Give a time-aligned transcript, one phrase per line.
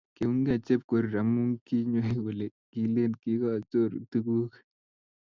[0.15, 4.53] kiunygei chepkorir amu kinywei kole kilen kigachoor tuguk